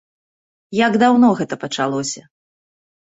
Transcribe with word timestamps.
Як 0.77 0.97
даўно 1.05 1.27
гэта 1.41 1.55
пачалося? 1.65 2.21